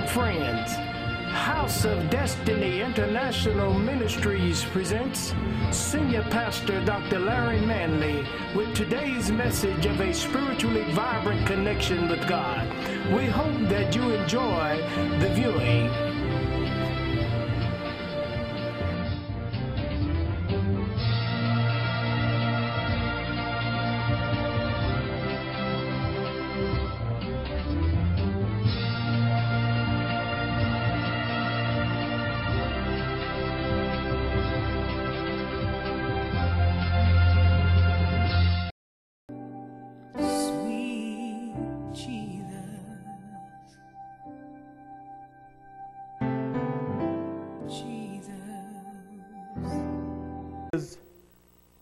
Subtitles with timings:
[0.00, 0.72] and friends,
[1.32, 5.34] House of Destiny International Ministries presents
[5.70, 7.18] Senior Pastor Dr.
[7.18, 12.66] Larry Manley with today's message of a spiritually vibrant connection with God.
[13.12, 14.78] We hope that you enjoy
[15.18, 16.09] the viewing.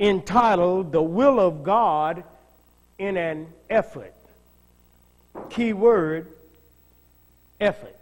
[0.00, 2.24] Entitled The Will of God
[2.98, 4.14] in an Effort.
[5.50, 6.28] Key word,
[7.60, 7.94] effort.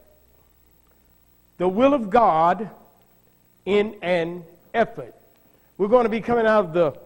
[1.58, 2.70] The will of God
[3.64, 5.14] in an effort.
[5.78, 6.98] We're going to be coming out of the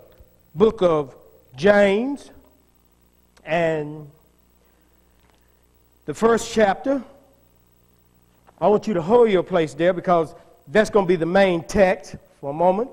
[0.55, 1.15] book of
[1.57, 2.31] James
[3.45, 4.09] and
[6.07, 7.03] the first chapter.
[8.61, 10.35] I want you to hold your place there because
[10.69, 12.91] that's going to be the main text for a moment.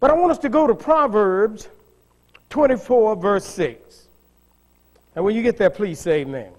[0.00, 1.68] But I want us to go to Proverbs
[2.50, 4.08] 24, verse 6.
[5.16, 6.52] And when you get there, please say amen.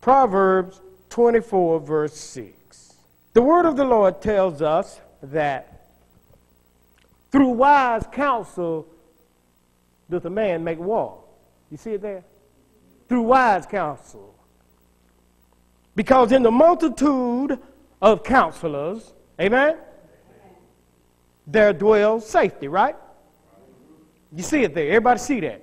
[0.00, 2.94] Proverbs 24, verse 6.
[3.34, 5.88] The word of the Lord tells us that
[7.30, 8.86] through wise counsel
[10.10, 11.22] doth a man make war.
[11.70, 12.24] You see it there?
[13.08, 14.34] Through wise counsel.
[15.94, 17.58] Because in the multitude
[18.00, 19.76] of counselors, amen,
[21.46, 22.96] there dwells safety, right?
[24.34, 24.88] You see it there.
[24.88, 25.62] Everybody see that?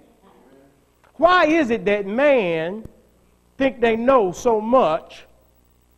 [1.15, 2.87] Why is it that man
[3.57, 5.25] think they know so much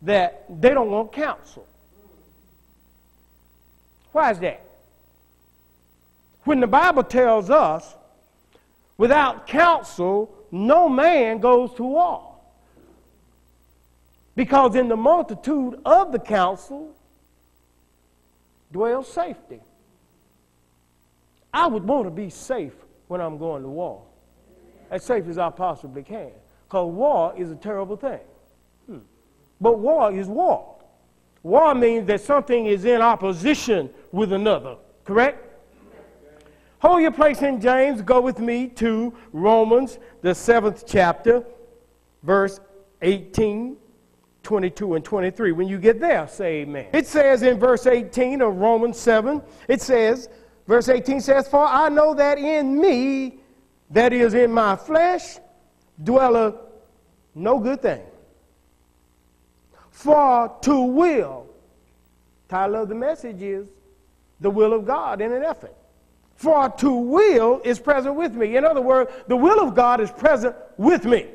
[0.02, 1.66] that they don't want counsel?
[4.12, 4.64] Why is that?
[6.44, 7.94] When the Bible tells us,
[8.98, 12.34] without counsel, no man goes to war.
[14.34, 16.94] Because in the multitude of the counsel
[18.72, 19.60] dwells safety.
[21.52, 22.74] I would want to be safe
[23.08, 24.02] when I'm going to war.
[24.90, 26.30] As safe as I possibly can.
[26.66, 28.20] Because war is a terrible thing.
[28.86, 28.98] Hmm.
[29.60, 30.76] But war is war.
[31.42, 34.76] War means that something is in opposition with another.
[35.04, 35.48] Correct?
[36.78, 38.02] Hold your place in James.
[38.02, 41.44] Go with me to Romans, the seventh chapter,
[42.22, 42.60] verse
[43.02, 43.76] 18,
[44.42, 45.52] 22, and 23.
[45.52, 46.86] When you get there, say amen.
[46.92, 50.28] It says in verse 18 of Romans 7, it says,
[50.66, 53.38] verse 18 says, For I know that in me,
[53.90, 55.38] that is in my flesh,
[56.02, 56.54] dwelleth
[57.34, 58.02] no good thing.
[59.90, 61.46] For to will,
[62.48, 63.66] title of the message is
[64.40, 65.74] the will of God in an effort.
[66.34, 68.56] For to will is present with me.
[68.56, 71.26] In other words, the will of God is present with me.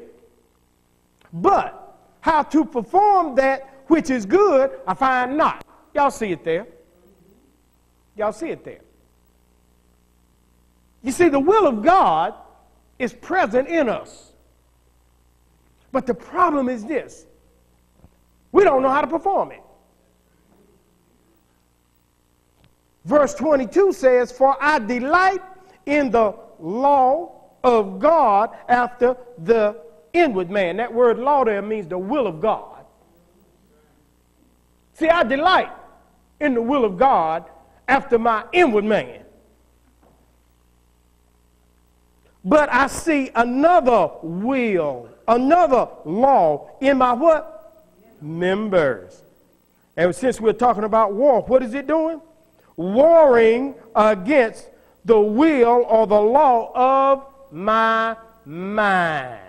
[1.31, 5.65] But how to perform that which is good, I find not.
[5.93, 6.67] Y'all see it there.
[8.17, 8.81] Y'all see it there.
[11.03, 12.33] You see, the will of God
[12.99, 14.31] is present in us.
[15.91, 17.25] But the problem is this
[18.51, 19.61] we don't know how to perform it.
[23.05, 25.41] Verse 22 says, For I delight
[25.85, 29.79] in the law of God after the
[30.11, 30.77] inward man.
[30.77, 32.85] That word law there means the will of God.
[34.93, 35.71] See, I delight
[36.39, 37.45] in the will of God
[37.87, 39.23] after my inward man.
[42.47, 47.83] But I see another will, another law in my what?
[48.21, 49.21] Members.
[49.97, 52.21] And since we're talking about war, what is it doing?
[52.77, 54.69] Warring against
[55.03, 59.41] the will or the law of my mind.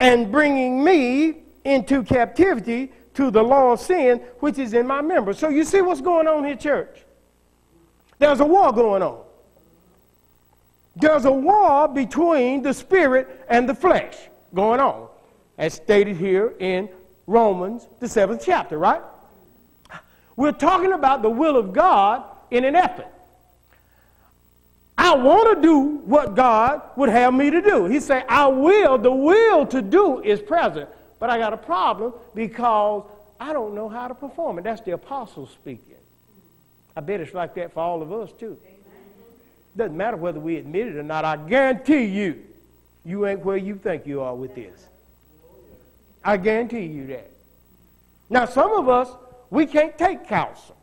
[0.00, 5.38] And bringing me into captivity to the law of sin which is in my members.
[5.38, 7.04] So you see what's going on here, church?
[8.18, 9.24] There's a war going on.
[10.96, 14.16] There's a war between the spirit and the flesh
[14.54, 15.08] going on,
[15.58, 16.88] as stated here in
[17.26, 19.02] Romans, the seventh chapter, right?
[20.36, 23.08] We're talking about the will of God in an effort.
[24.96, 27.86] I want to do what God would have me to do.
[27.86, 28.96] He said, I will.
[28.96, 30.88] The will to do is present.
[31.18, 33.04] But I got a problem because
[33.40, 34.62] I don't know how to perform it.
[34.62, 35.96] That's the apostle speaking.
[36.96, 38.56] I bet it's like that for all of us, too.
[39.76, 41.24] Doesn't matter whether we admit it or not.
[41.24, 42.42] I guarantee you,
[43.04, 44.88] you ain't where you think you are with this.
[46.24, 47.30] I guarantee you that.
[48.30, 49.10] Now, some of us,
[49.50, 50.76] we can't take counsel.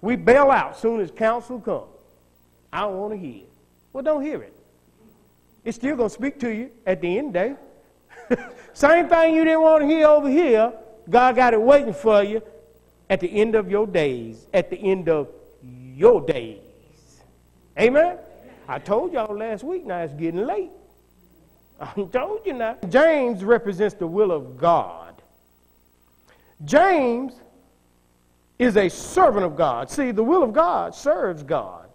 [0.00, 1.86] We bail out soon as counsel comes.
[2.72, 3.50] I don't want to hear it.
[3.92, 4.54] Well, don't hear it.
[5.64, 7.56] It's still going to speak to you at the end of
[8.28, 8.46] the day.
[8.72, 10.72] Same thing you didn't want to hear over here,
[11.08, 12.42] God got it waiting for you
[13.10, 15.28] at the end of your days, at the end of
[15.62, 16.61] your days.
[17.78, 18.18] Amen?
[18.68, 20.70] I told y'all last week now it's getting late.
[21.80, 22.76] I told you now.
[22.88, 25.22] James represents the will of God.
[26.64, 27.34] James
[28.58, 29.90] is a servant of God.
[29.90, 31.88] See, the will of God serves God.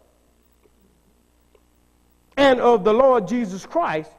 [2.35, 4.11] And of the Lord Jesus Christ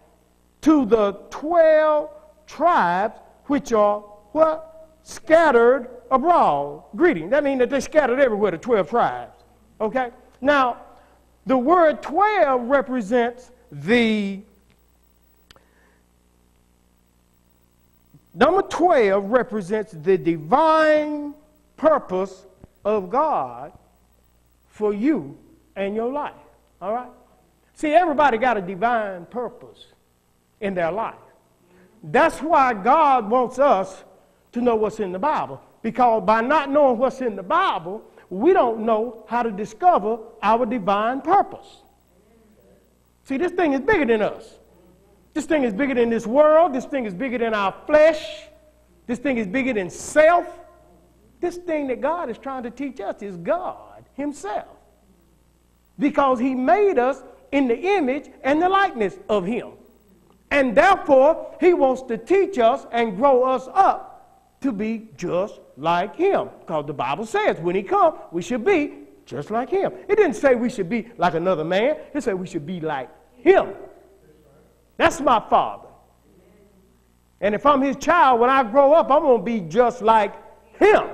[0.62, 2.10] to the 12
[2.46, 4.00] tribes which are
[4.32, 4.88] what?
[5.02, 6.82] Scattered abroad.
[6.96, 7.30] Greeting.
[7.30, 9.44] That means that they scattered everywhere, the 12 tribes.
[9.80, 10.10] Okay?
[10.40, 10.80] Now,
[11.48, 14.40] the word 12 represents the
[18.34, 21.34] Number 12 represents the divine
[21.76, 22.46] purpose
[22.84, 23.72] of God
[24.68, 25.36] for you
[25.74, 26.34] and your life.
[26.80, 27.10] All right?
[27.74, 29.86] See, everybody got a divine purpose
[30.60, 31.16] in their life.
[32.00, 34.04] That's why God wants us
[34.52, 35.60] to know what's in the Bible.
[35.82, 40.66] Because by not knowing what's in the Bible, we don't know how to discover our
[40.66, 41.82] divine purpose.
[43.24, 44.58] See, this thing is bigger than us.
[45.34, 46.72] This thing is bigger than this world.
[46.72, 48.48] This thing is bigger than our flesh.
[49.06, 50.46] This thing is bigger than self.
[51.40, 54.66] This thing that God is trying to teach us is God Himself.
[55.98, 57.22] Because He made us
[57.52, 59.72] in the image and the likeness of Him.
[60.50, 64.07] And therefore, He wants to teach us and grow us up
[64.60, 66.48] to be just like Him.
[66.60, 68.94] Because the Bible says when He comes, we should be
[69.26, 69.92] just like Him.
[70.08, 73.10] It didn't say we should be like another man, it said we should be like
[73.36, 73.74] Him.
[74.96, 75.88] That's my father.
[77.40, 80.34] And if I'm his child, when I grow up, I'm going to be just like
[80.78, 81.08] him.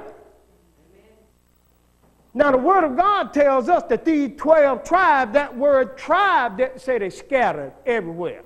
[2.33, 6.81] Now, the Word of God tells us that these 12 tribes, that word tribe, that
[6.81, 8.43] say they scattered everywhere.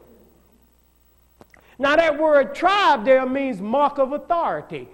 [1.78, 4.88] Now, that word tribe there means mark of authority.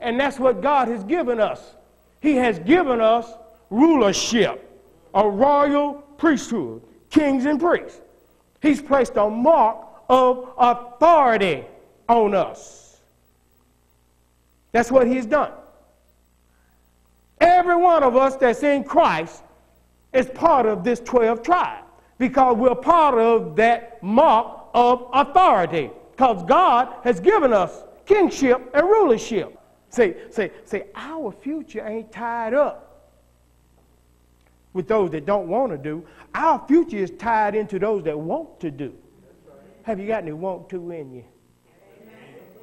[0.00, 1.76] And that's what God has given us.
[2.20, 3.30] He has given us
[3.70, 4.68] rulership,
[5.14, 8.00] a royal priesthood, kings and priests.
[8.60, 9.78] He's placed a mark
[10.08, 11.64] of authority
[12.08, 13.00] on us.
[14.72, 15.52] That's what he's done.
[17.40, 19.42] Every one of us that's in Christ
[20.12, 21.84] is part of this 12 tribe
[22.18, 28.84] because we're part of that mark of authority because God has given us kingship and
[28.84, 29.58] rulership.
[29.88, 33.12] Say, say, say, our future ain't tied up
[34.72, 36.04] with those that don't want to do.
[36.34, 38.94] Our future is tied into those that want to do.
[39.82, 41.24] Have you got any want to in you?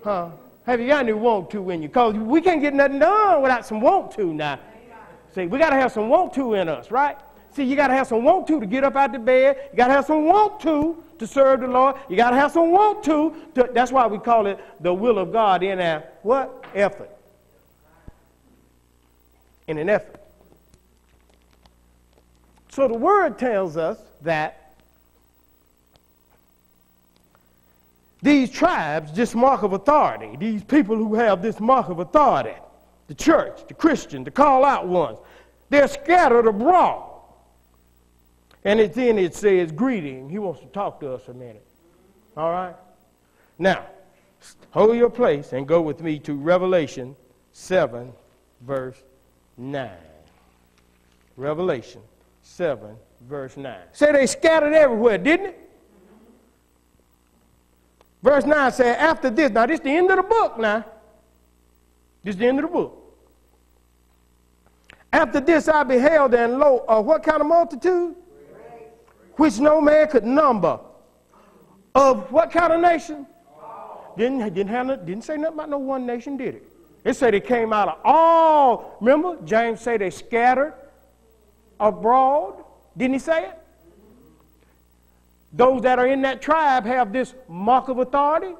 [0.03, 0.29] Huh?
[0.65, 1.87] Have you got any want to in you?
[1.87, 4.59] Because we can't get nothing done without some want to now.
[5.33, 7.17] See, we got to have some want to in us, right?
[7.51, 9.69] See, you got to have some want to to get up out the bed.
[9.71, 11.95] You got to have some want to to serve the Lord.
[12.09, 13.35] You got to have some want to.
[13.53, 16.65] That's why we call it the will of God in our what?
[16.73, 17.09] Effort.
[19.67, 20.19] In an effort.
[22.71, 24.57] So the word tells us that
[28.23, 32.53] These tribes, this mark of authority, these people who have this mark of authority,
[33.07, 35.17] the church, the Christian, the call out ones,
[35.71, 37.10] they're scattered abroad.
[38.63, 40.29] And it's in it says greeting.
[40.29, 41.65] He wants to talk to us a minute.
[42.37, 42.75] All right?
[43.57, 43.85] Now,
[44.71, 47.15] hold your place and go with me to Revelation
[47.53, 48.11] 7,
[48.61, 49.01] verse
[49.57, 49.89] 9.
[51.37, 52.01] Revelation
[52.43, 52.95] 7,
[53.27, 53.77] verse 9.
[53.93, 55.69] Say they scattered everywhere, didn't it?
[58.21, 60.85] Verse 9 said, After this, now this is the end of the book now.
[62.23, 62.97] This is the end of the book.
[65.11, 68.15] After this I beheld, and lo, uh, what kind of multitude?
[69.35, 70.79] Which no man could number.
[71.93, 73.27] Of what kind of nation?
[74.17, 76.67] Didn't, didn't, have, didn't say nothing about no one nation, did it?
[77.03, 78.97] It said it came out of all.
[79.01, 80.73] Remember, James said they scattered
[81.79, 82.63] abroad.
[82.95, 83.57] Didn't he say it?
[85.53, 88.53] Those that are in that tribe have this mark of authority.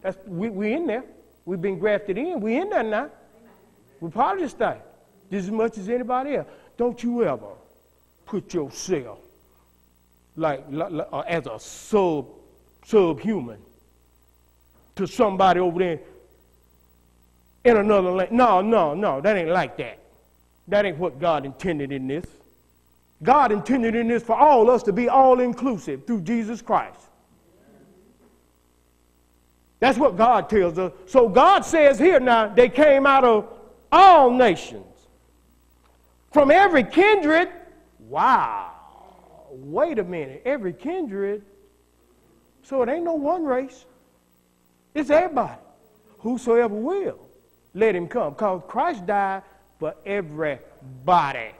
[0.00, 1.04] That's, we, we in there.
[1.44, 2.40] We've been grafted in.
[2.40, 3.10] We're in there now.
[4.00, 4.80] We're part of this thing.
[5.30, 6.48] Just as much as anybody else.
[6.76, 7.48] Don't you ever
[8.24, 9.18] put yourself
[10.36, 12.26] like, like uh, as a sub
[12.84, 13.58] subhuman
[14.96, 16.00] to somebody over there
[17.64, 18.32] in another land.
[18.32, 19.20] No, no, no.
[19.20, 19.98] That ain't like that.
[20.68, 22.26] That ain't what God intended in this.
[23.22, 27.00] God intended in this for all us to be all inclusive through Jesus Christ.
[29.78, 30.92] That's what God tells us.
[31.06, 33.48] So God says here now, they came out of
[33.90, 34.86] all nations.
[36.32, 37.48] From every kindred.
[37.98, 38.71] Wow.
[39.72, 40.42] Wait a minute.
[40.44, 41.42] Every kindred.
[42.62, 43.86] So it ain't no one race.
[44.94, 45.58] It's everybody.
[46.18, 47.18] Whosoever will,
[47.72, 48.34] let him come.
[48.34, 49.42] Because Christ died
[49.78, 51.52] for everybody.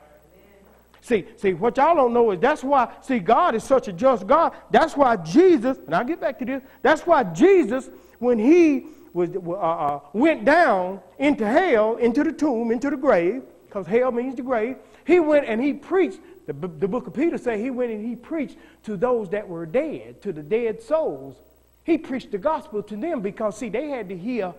[1.01, 4.27] See, see, what y'all don't know is that's why, see, God is such a just
[4.27, 4.53] God.
[4.69, 7.89] That's why Jesus, and I'll get back to this, that's why Jesus,
[8.19, 13.41] when he was, uh, uh, went down into hell, into the tomb, into the grave,
[13.65, 16.19] because hell means the grave, he went and he preached.
[16.45, 19.65] The, the book of Peter says he went and he preached to those that were
[19.65, 21.37] dead, to the dead souls.
[21.83, 24.53] He preached the gospel to them because, see, they had to hear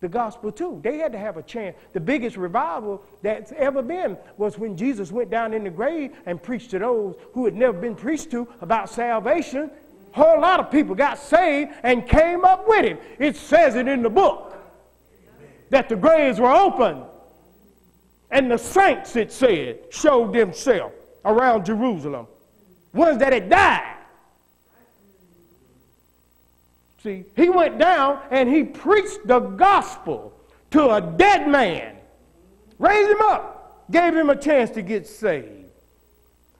[0.00, 0.80] the gospel too.
[0.82, 1.76] They had to have a chance.
[1.92, 6.42] The biggest revival that's ever been was when Jesus went down in the grave and
[6.42, 9.70] preached to those who had never been preached to about salvation.
[10.12, 12.98] A whole lot of people got saved and came up with him.
[13.18, 14.58] It says it in the book
[15.70, 17.04] that the graves were open.
[18.32, 22.26] And the saints, it said, showed themselves around Jerusalem.
[22.92, 23.92] Ones that had died
[27.02, 30.32] See, he went down and he preached the gospel
[30.70, 31.96] to a dead man,
[32.78, 35.70] raised him up, gave him a chance to get saved.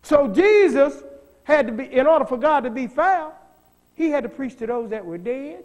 [0.03, 1.01] So Jesus
[1.45, 3.35] had to be, in order for God to be found,
[3.95, 5.63] he had to preach to those that were dead.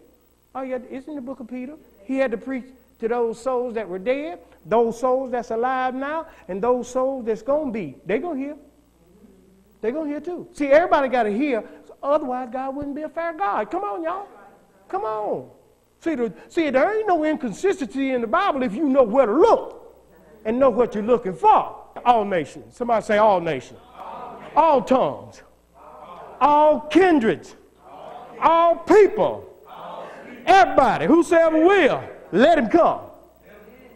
[0.54, 1.76] Oh, yeah, it's in the book of Peter.
[2.04, 2.66] He had to preach
[3.00, 7.42] to those souls that were dead, those souls that's alive now, and those souls that's
[7.42, 7.96] going to be.
[8.06, 8.58] They're going to hear.
[9.82, 10.48] They're going to hear too.
[10.54, 11.64] See, everybody got to hear.
[12.02, 13.70] Otherwise, God wouldn't be a fair God.
[13.70, 14.28] Come on, y'all.
[14.88, 15.50] Come on.
[16.00, 19.34] See, the, see, there ain't no inconsistency in the Bible if you know where to
[19.34, 19.78] look
[20.46, 21.76] and know what you're looking for.
[22.06, 22.76] All nations.
[22.78, 23.80] Somebody say all nations.
[24.56, 25.42] All, tongues.
[26.40, 27.56] All, kindreds.
[28.40, 29.44] All, people.
[30.46, 33.02] Everybody, whosoever will, let him come.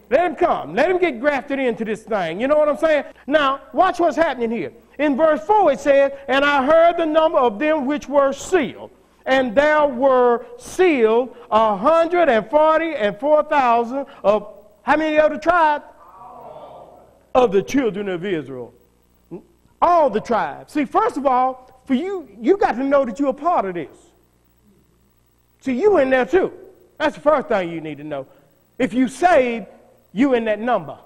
[0.10, 0.76] Let him come.
[0.76, 2.42] Let him get grafted into this thing.
[2.42, 3.06] You know what I'm saying?
[3.28, 4.74] Now, watch what's happening here.
[5.00, 8.92] In verse 4, it says, And I heard the number of them which were sealed
[9.26, 15.32] and there were sealed a hundred and forty and four thousand of how many of
[15.32, 15.86] the tribes?
[17.34, 18.74] Of the children of Israel.
[19.82, 20.74] All the tribes.
[20.74, 23.76] See, first of all, for you, you got to know that you're a part of
[23.76, 23.96] this.
[25.62, 26.52] See, you in there too.
[27.01, 28.27] That's the first thing you need to know.
[28.77, 29.65] If you saved,
[30.13, 31.00] you in that number.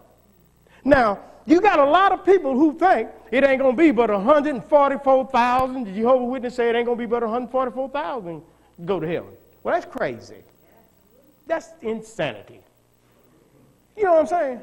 [0.84, 4.10] Now, you got a lot of people who think it ain't going to be but
[4.10, 5.86] 144,000.
[5.86, 8.42] The Jehovah Witness say it ain't going to be but 144,000
[8.84, 9.30] go to heaven.
[9.64, 10.44] Well, that's crazy.
[11.48, 12.60] That's insanity.
[13.96, 14.62] You know what I'm saying?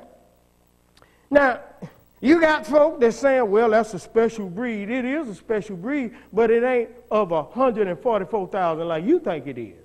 [1.31, 1.61] Now,
[2.21, 4.91] you got folk that's saying, well, that's a special breed.
[4.91, 9.82] It is a special breed, but it ain't of 144,000 like you think it is.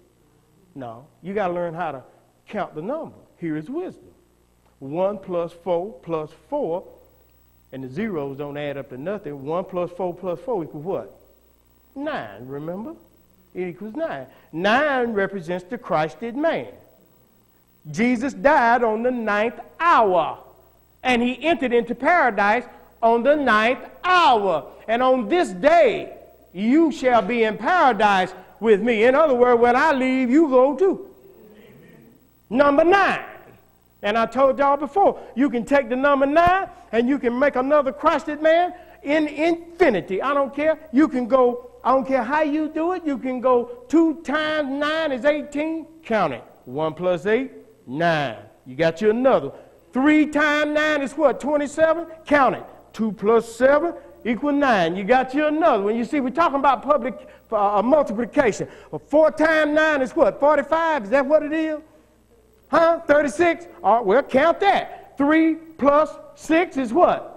[0.78, 2.04] No, you got to learn how to
[2.48, 3.16] count the number.
[3.40, 4.12] Here is wisdom.
[4.78, 6.84] 1 plus 4 plus 4,
[7.72, 9.44] and the zeros don't add up to nothing.
[9.44, 11.20] 1 plus 4 plus 4 equals what?
[11.96, 12.94] 9, remember?
[13.56, 14.28] It equals 9.
[14.54, 16.68] 9 represents the Christed man.
[17.90, 20.38] Jesus died on the ninth hour,
[21.02, 22.66] and he entered into paradise
[23.02, 24.72] on the ninth hour.
[24.88, 26.18] And on this day,
[26.54, 29.04] you shall be in paradise with me.
[29.04, 31.08] In other words, when I leave, you go too.
[32.50, 33.24] Number nine.
[34.02, 37.56] And I told y'all before, you can take the number nine and you can make
[37.56, 38.74] another Christed man
[39.04, 40.22] in infinity.
[40.22, 40.78] I don't care.
[40.92, 43.06] You can go, I don't care how you do it.
[43.06, 45.88] You can go two times nine is 18.
[46.04, 46.44] Count it.
[46.66, 47.52] One plus eight,
[47.88, 48.38] nine.
[48.66, 49.52] You got you another.
[49.94, 51.40] Three times nine is what?
[51.40, 52.06] 27?
[52.26, 52.64] Count it.
[52.94, 53.94] Two plus seven
[54.26, 54.96] equal nine.
[54.96, 58.68] You got you another When You see, we're talking about public uh, multiplication.
[59.08, 60.40] Four times nine is what?
[60.40, 61.06] 45?
[61.06, 61.80] Is that what it is?
[62.70, 63.00] Huh?
[63.02, 63.68] 36?
[63.84, 65.18] All right, well, count that.
[65.18, 67.34] 3 plus 6 is what?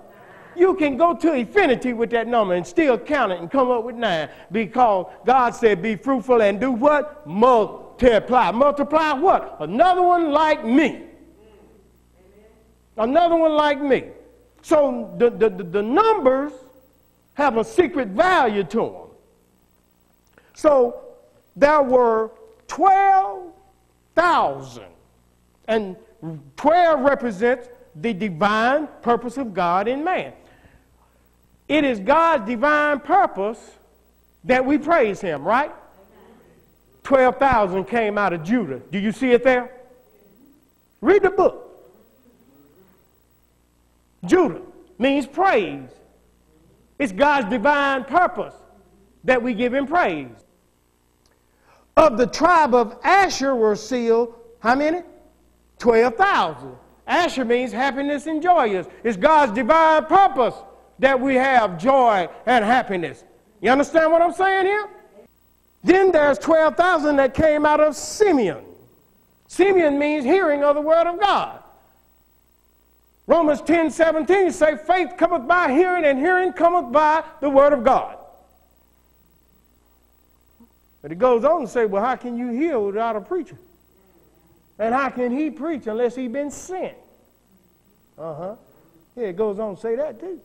[0.56, 3.84] You can go to infinity with that number and still count it and come up
[3.84, 7.26] with 9 because God said, be fruitful and do what?
[7.26, 8.50] Multiply.
[8.50, 9.56] Multiply what?
[9.60, 11.06] Another one like me.
[12.96, 14.08] Another one like me.
[14.62, 16.52] So the, the, the numbers
[17.34, 19.09] have a secret value to them.
[20.60, 21.00] So
[21.56, 22.30] there were
[22.68, 24.84] 12,000
[25.68, 25.96] and
[26.56, 30.34] 12 represents the divine purpose of God in man.
[31.66, 33.58] It is God's divine purpose
[34.44, 35.72] that we praise Him, right?
[37.04, 38.82] 12,000 came out of Judah.
[38.90, 39.72] Do you see it there?
[41.00, 41.68] Read the book.
[44.26, 44.60] Judah
[44.98, 45.88] means praise.
[46.98, 48.52] It's God's divine purpose
[49.24, 50.28] that we give Him praise.
[52.00, 55.02] Of the tribe of Asher were sealed, how many?
[55.80, 56.74] 12,000.
[57.06, 58.86] Asher means happiness and joyous.
[59.04, 60.54] It's God's divine purpose
[60.98, 63.22] that we have joy and happiness.
[63.60, 64.88] You understand what I'm saying here?
[65.84, 68.64] Then there's 12,000 that came out of Simeon.
[69.48, 71.62] Simeon means hearing of the word of God.
[73.26, 77.84] Romans 10 17 say, faith cometh by hearing, and hearing cometh by the word of
[77.84, 78.16] God.
[81.02, 83.58] But it goes on to say, well, how can you heal without a preacher?
[84.78, 86.96] And how can he preach unless he been sent?
[88.18, 88.56] Uh-huh.
[89.16, 90.40] Yeah, it goes on to say that too.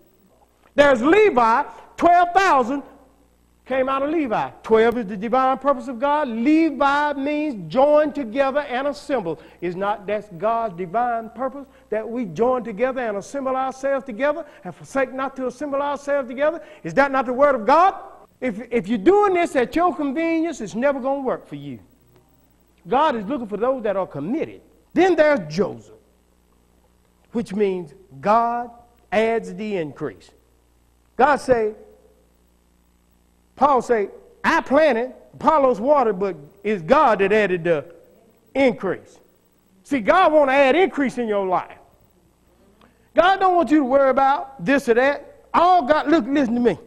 [0.75, 1.63] There's Levi,
[1.97, 2.83] 12,000
[3.65, 4.49] came out of Levi.
[4.61, 6.27] 12 is the divine purpose of God.
[6.27, 9.41] Levi means joined together and assembled.
[9.59, 14.75] Is not that God's divine purpose that we join together and assemble ourselves together and
[14.75, 16.61] forsake not to assemble ourselves together?
[16.83, 17.95] Is that not the word of God?
[18.41, 21.79] If, if you're doing this at your convenience, it's never going to work for you.
[22.87, 24.61] God is looking for those that are committed.
[24.93, 25.95] Then there's Joseph,
[27.31, 28.69] which means God
[29.11, 30.29] adds the increase.
[31.17, 31.73] God say,
[33.55, 34.09] Paul say,
[34.43, 37.85] I planted, Apollos watered, but it's God that added the
[38.53, 39.19] increase.
[39.83, 41.77] See, God want to add increase in your life.
[43.15, 45.45] God don't want you to worry about this or that.
[45.53, 46.77] All God, look, listen to me.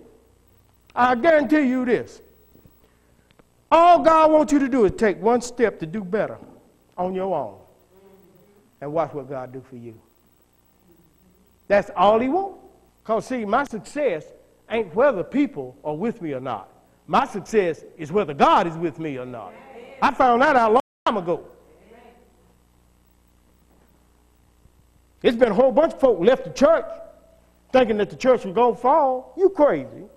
[0.98, 2.20] I guarantee you this.
[3.70, 6.38] All God wants you to do is take one step to do better
[6.96, 7.56] on your own.
[8.80, 9.94] And watch what God do for you.
[11.68, 12.58] That's all he wants.
[13.02, 14.24] Because, see, my success
[14.68, 16.68] ain't whether people are with me or not.
[17.06, 19.52] My success is whether God is with me or not.
[20.02, 21.44] I found that out a long time ago.
[25.22, 26.86] It's been a whole bunch of folk left the church
[27.72, 29.34] thinking that the church going to fall.
[29.36, 30.08] You crazy.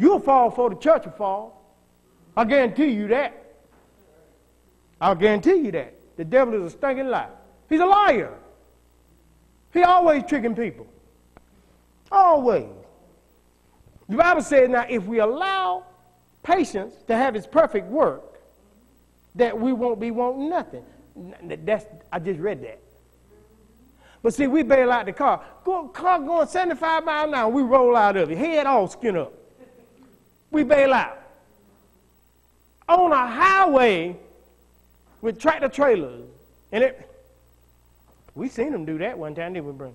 [0.00, 1.76] You'll fall before the church will fall.
[2.34, 3.34] I guarantee you that.
[4.98, 5.94] I'll guarantee you that.
[6.16, 7.28] The devil is a stinking liar.
[7.68, 8.32] He's a liar.
[9.74, 10.86] He always tricking people.
[12.10, 12.70] Always.
[14.08, 15.84] The Bible says now if we allow
[16.42, 18.40] patience to have its perfect work,
[19.34, 20.84] that we won't be wanting nothing.
[21.42, 22.80] That's I just read that.
[24.22, 25.44] But see, we bail out the car.
[25.62, 29.16] Go, car going 75 miles an hour, we roll out of it, head all skin
[29.18, 29.34] up.
[30.50, 31.18] We bail out.
[32.88, 34.16] On a highway
[35.20, 36.24] with tractor trailers,
[36.72, 37.08] and it,
[38.34, 39.94] we seen them do that one time, didn't we, Brent?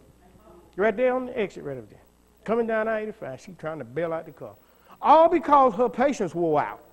[0.78, 2.02] Right there on the exit, right over there.
[2.44, 4.56] Coming down I 85, she trying to bail out the car.
[5.02, 6.84] All because her patience wore out.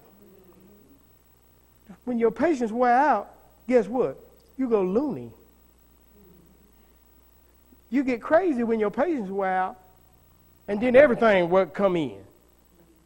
[2.04, 3.34] When your patience wear out,
[3.68, 4.18] guess what?
[4.56, 5.30] You go loony.
[7.90, 9.78] You get crazy when your patience wear out,
[10.68, 12.18] and then everything will come in.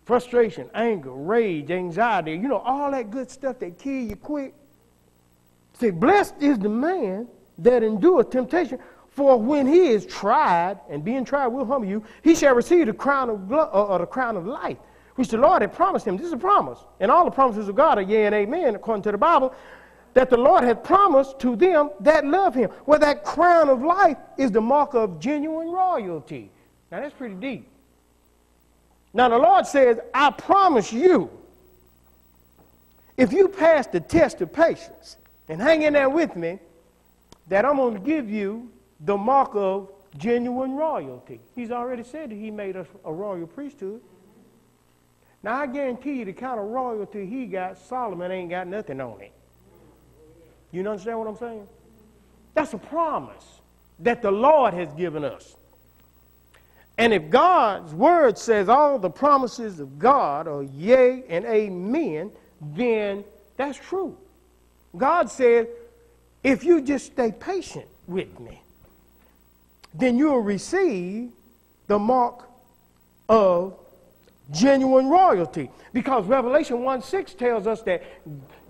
[0.07, 4.55] Frustration, anger, rage, anxiety, you know, all that good stuff that kill you quick.
[5.75, 7.27] See, blessed is the man
[7.59, 12.37] that endures temptation, for when he is tried, and being tried will humble you, he
[12.37, 14.79] shall receive the crown of, glo- uh, uh, the crown of life,
[15.17, 16.17] which the Lord had promised him.
[16.17, 16.79] This is a promise.
[17.01, 19.55] And all the promises of God are yea and amen, according to the Bible,
[20.15, 22.71] that the Lord had promised to them that love him.
[22.87, 26.53] Well, that crown of life is the mark of genuine royalty.
[26.93, 27.69] Now, that's pretty deep.
[29.17, 31.31] Now, the Lord says, I promise you,
[33.17, 35.17] if you pass the test of patience
[35.49, 36.59] and hang in there with me,
[37.49, 41.41] that I'm going to give you the mark of genuine royalty.
[41.55, 44.03] He's already said that he made us a royal priesthood.
[45.43, 49.23] Now, I guarantee you the kind of royalty he got, Solomon ain't got nothing on
[49.23, 49.33] it.
[50.73, 51.67] You understand what I'm saying?
[52.53, 53.63] That's a promise
[54.01, 55.57] that the Lord has given us.
[56.99, 63.25] And if God's word says all the promises of God are yea and amen, then
[63.57, 64.17] that's true.
[64.97, 65.69] God said,
[66.43, 68.63] if you just stay patient with me,
[69.95, 71.33] then you'll receive
[71.87, 72.49] the mark
[73.29, 73.77] of
[74.51, 75.71] genuine royalty.
[75.93, 78.03] Because Revelation 1 6 tells us that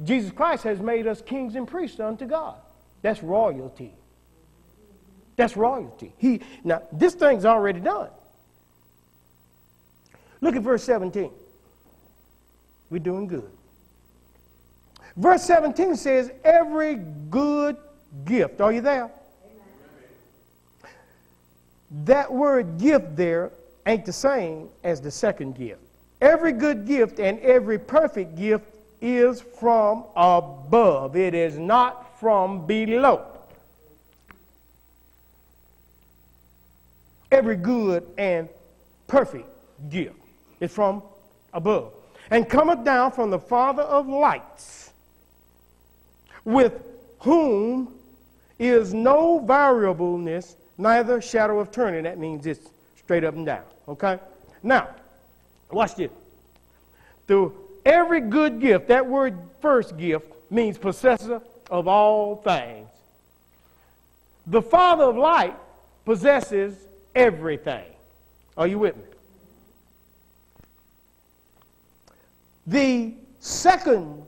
[0.05, 2.57] Jesus Christ has made us kings and priests unto God.
[3.03, 3.95] That's royalty.
[5.37, 6.13] That's royalty.
[6.19, 8.09] He now this thing's already done.
[10.41, 11.31] Look at verse 17.
[12.91, 13.51] We're doing good.
[15.17, 16.97] Verse 17 says, Every
[17.31, 17.77] good
[18.25, 18.61] gift.
[18.61, 19.11] Are you there?
[22.05, 23.53] that word gift there
[23.87, 25.81] ain't the same as the second gift.
[26.21, 28.65] Every good gift and every perfect gift
[29.01, 33.36] is from above, it is not from below.
[37.37, 38.49] Every good and
[39.09, 39.47] perfect
[39.91, 40.17] gift
[40.59, 41.03] is from
[41.53, 41.93] above.
[42.31, 44.91] and cometh down from the Father of lights,
[46.45, 46.83] with
[47.21, 47.95] whom
[48.59, 52.05] is no variableness, neither shadow of turning.
[52.05, 53.65] That means it's straight up and down.
[53.87, 54.19] Okay?
[54.63, 54.89] Now,
[55.71, 56.11] watch this.
[57.27, 62.89] Through every good gift, that word first gift means possessor of all things.
[64.47, 65.57] The Father of light
[66.05, 66.77] possesses
[67.17, 67.85] everything.
[68.57, 69.03] Are you with me?
[72.67, 74.23] The second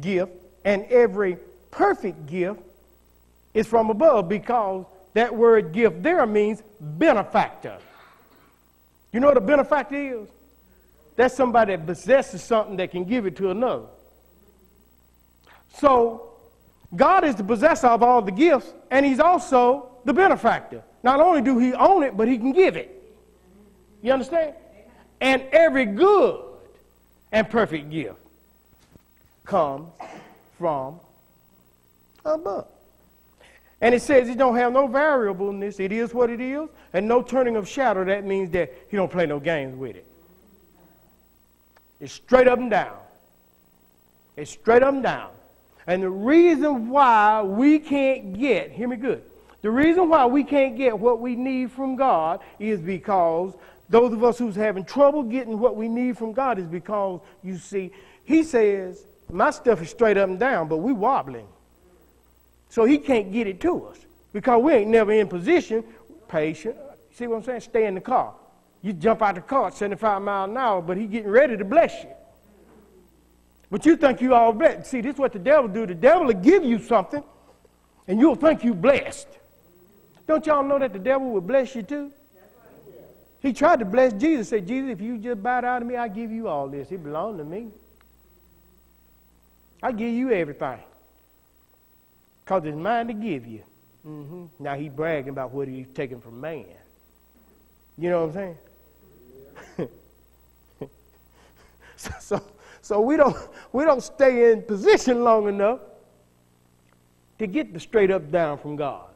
[0.00, 0.32] gift
[0.64, 1.36] and every
[1.70, 2.60] perfect gift
[3.54, 7.78] is from above because that word gift there means benefactor.
[9.12, 10.28] You know what a benefactor is?
[11.16, 13.86] That's somebody that possesses something that can give it to another.
[15.74, 16.30] So,
[16.94, 20.82] God is the possessor of all the gifts, and He's also the benefactor.
[21.02, 23.02] Not only do He own it, but He can give it.
[24.02, 24.54] You understand?
[25.20, 26.42] And every good
[27.30, 28.18] and perfect gift
[29.44, 29.88] comes
[30.58, 31.00] from
[32.24, 32.66] above.
[33.80, 35.80] And it says it don't have no variableness.
[35.80, 36.68] It is what it is.
[36.92, 38.04] And no turning of shadow.
[38.04, 40.06] That means that he don't play no games with it.
[42.00, 42.96] It's straight up and down.
[44.36, 45.30] It's straight up and down.
[45.86, 49.22] And the reason why we can't get, hear me good,
[49.62, 53.54] the reason why we can't get what we need from God is because
[53.88, 57.56] those of us who's having trouble getting what we need from God is because, you
[57.56, 57.92] see,
[58.24, 61.46] He says, my stuff is straight up and down, but we wobbling.
[62.68, 63.98] So He can't get it to us
[64.32, 65.84] because we ain't never in position,
[66.26, 66.76] patient.
[67.14, 67.60] See what I'm saying?
[67.60, 68.34] Stay in the car.
[68.82, 71.64] You jump out the car at 75 miles an hour, but He getting ready to
[71.64, 72.10] bless you.
[73.70, 74.90] But you think you all blessed.
[74.90, 75.86] See, this is what the devil do.
[75.86, 77.22] The devil will give you something,
[78.08, 79.28] and you'll think you blessed.
[80.32, 82.10] Don't y'all know that the devil will bless you too?
[83.42, 84.48] He tried to bless Jesus.
[84.48, 86.90] Say, Jesus, if you just bow down to me, I give you all this.
[86.90, 87.68] It belongs to me.
[89.82, 90.78] I give you everything.
[92.42, 93.62] Because it's mine to give you.
[94.08, 94.44] Mm-hmm.
[94.58, 96.64] Now he bragging about what he's taking from man.
[97.98, 98.56] You know what I'm
[99.76, 99.88] saying?
[101.96, 102.42] so, so,
[102.80, 103.36] so we don't
[103.70, 105.80] we don't stay in position long enough
[107.38, 109.11] to get the straight up down from God.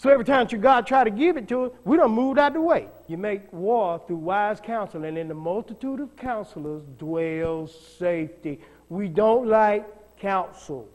[0.00, 2.60] So every time God try to give it to us, we don't move out the
[2.62, 2.88] way.
[3.06, 8.60] You make war through wise counsel, and in the multitude of counselors dwells safety.
[8.88, 9.86] We don't like
[10.16, 10.88] counsel.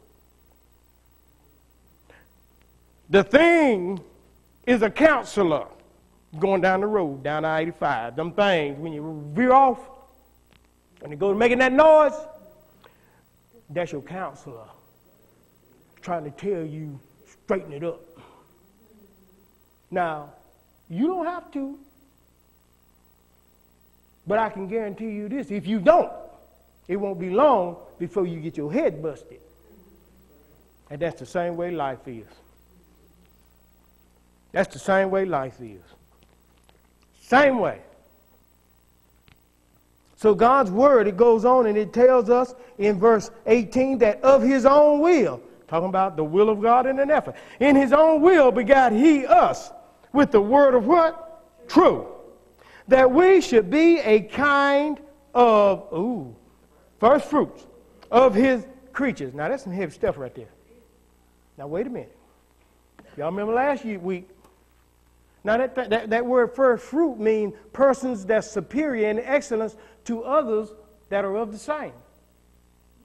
[3.12, 4.02] The thing
[4.66, 5.68] is a counselor
[6.40, 8.16] going down the road, down I 85.
[8.16, 9.88] Them things, when you veer off,
[11.04, 12.18] and you go to making that noise,
[13.70, 14.66] that's your counselor
[16.02, 17.00] trying to tell you,
[17.44, 18.02] straighten it up.
[19.96, 20.34] Now,
[20.90, 21.80] you don't have to,
[24.28, 26.12] but I can guarantee you this if you don't,
[26.90, 29.40] it won't be long before you get your head busted.
[30.90, 32.28] And that's the same way life is.
[34.52, 35.82] That's the same way life is.
[37.22, 37.80] Same way.
[40.18, 44.44] So God's word, it goes on and it tells us in verse 18 that of
[44.44, 48.22] his own will, talking about the will of God in an effort, in his own
[48.22, 49.72] will begat he us
[50.16, 51.68] with the word of what?
[51.68, 52.08] True.
[52.88, 55.00] That we should be a kind
[55.34, 56.36] of, ooh,
[57.00, 57.66] first fruits
[58.10, 59.34] of his creatures.
[59.34, 60.50] Now that's some heavy stuff right there.
[61.58, 62.18] Now wait a minute.
[63.18, 64.30] Y'all remember last week
[65.46, 70.70] now, that, that, that word first fruit means persons that's superior in excellence to others
[71.10, 71.94] that are of the same.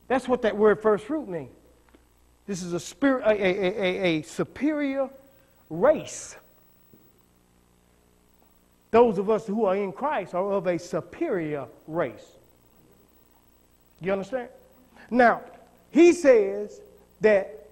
[0.08, 1.50] That's what that word first fruit means.
[2.46, 5.10] This is a, spirit, a, a, a, a superior
[5.68, 6.34] race.
[8.90, 12.36] Those of us who are in Christ are of a superior race.
[14.00, 14.48] You understand?
[15.10, 15.42] Now,
[15.90, 16.80] he says
[17.20, 17.68] that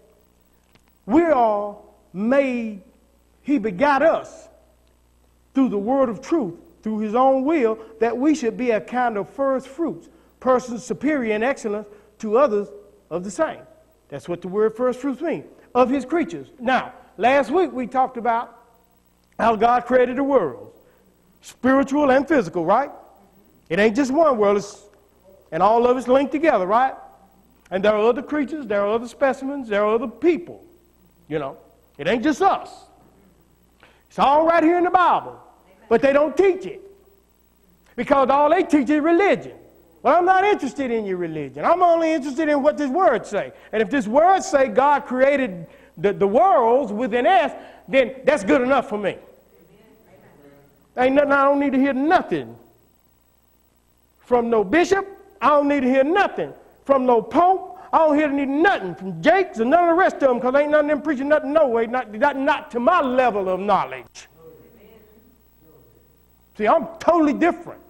[1.06, 1.32] we're
[2.12, 2.82] made,
[3.42, 4.48] he begot us
[5.54, 9.16] through the word of truth, through his own will, that we should be a kind
[9.16, 10.08] of first fruits,
[10.40, 12.68] persons superior in excellence to others
[13.10, 13.60] of the same.
[14.08, 16.48] That's what the word first fruits means, of his creatures.
[16.58, 18.54] Now, last week we talked about
[19.38, 20.72] how God created the world,
[21.40, 22.90] spiritual and physical, right?
[23.68, 24.82] It ain't just one world, it's,
[25.52, 26.94] and all of it's linked together, right?
[27.70, 30.64] And there are other creatures, there are other specimens, there are other people.
[31.28, 31.58] You know,
[31.98, 32.70] it ain't just us.
[34.08, 35.42] It's all right here in the Bible
[35.88, 36.82] but they don't teach it
[37.96, 39.56] because all they teach is religion.
[40.02, 41.64] Well, I'm not interested in your religion.
[41.64, 43.52] I'm only interested in what this word say.
[43.72, 47.52] And if this word say God created the, the worlds within us,
[47.88, 49.16] then that's good enough for me.
[50.98, 52.56] Ain't nothing, I don't need to hear nothing
[54.18, 55.06] from no bishop.
[55.40, 56.52] I don't need to hear nothing
[56.84, 57.78] from no pope.
[57.92, 60.54] I don't hear need nothing from Jakes and none of the rest of them because
[60.56, 63.60] ain't none of them preaching nothing no way, not, not, not to my level of
[63.60, 64.28] knowledge.
[66.58, 67.80] See, I'm totally different.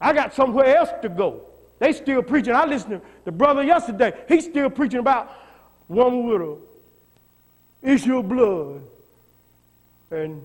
[0.00, 1.42] I got somewhere else to go.
[1.78, 2.54] They still preaching.
[2.54, 4.12] I listened to the brother yesterday.
[4.28, 5.32] He's still preaching about
[5.88, 6.56] with a
[7.82, 8.82] issue of blood.
[10.10, 10.44] And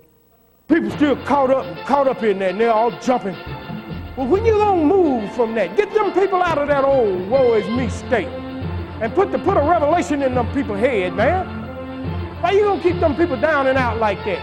[0.68, 3.36] people still caught up, caught up in that, and they're all jumping.
[4.16, 5.78] Well, when you gonna move from that?
[5.78, 8.28] Get them people out of that old woe is me state.
[9.00, 11.46] And put the put a revelation in them people's head, man.
[12.42, 14.40] Why you gonna keep them people down and out like that?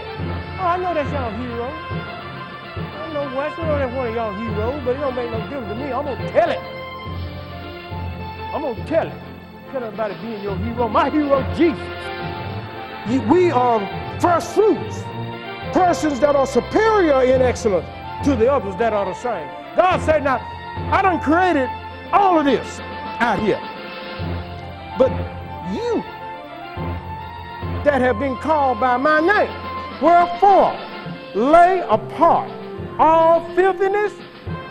[0.59, 1.65] Oh, I know that's y'all hero.
[1.65, 5.67] I know West, I know one of y'all heroes, but it don't make no difference
[5.67, 5.91] to me.
[5.91, 6.59] I'm gonna tell it.
[8.53, 9.13] I'm gonna tell it.
[9.71, 10.87] Tell everybody being your hero.
[10.87, 11.79] My hero, Jesus.
[13.29, 13.79] We are
[14.19, 15.03] first fruits,
[15.75, 17.85] persons that are superior in excellence
[18.23, 19.45] to the others that are the same.
[19.75, 20.39] God said, now,
[20.89, 21.69] I done created
[22.13, 22.79] all of this
[23.19, 23.59] out here.
[24.97, 25.11] But
[25.75, 26.01] you
[27.83, 29.51] that have been called by my name,
[30.01, 30.71] wherefore
[31.35, 32.49] lay apart
[32.97, 34.13] all filthiness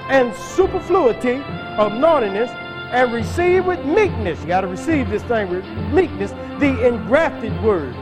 [0.09, 1.43] and superfluity
[1.77, 2.49] of naughtiness
[2.93, 4.41] and receive with meekness.
[4.41, 7.93] You got to receive this thing with meekness, the engrafted word.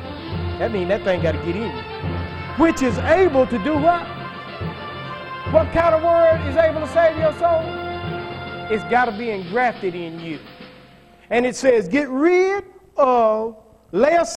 [0.60, 1.91] That means that thing got to get in.
[2.62, 4.07] Which is able to do what?
[5.53, 7.61] What kind of word is able to save your soul?
[8.70, 10.38] It's got to be engrafted in you.
[11.29, 12.64] And it says, get rid
[12.96, 13.57] of,
[13.90, 14.37] lay aside.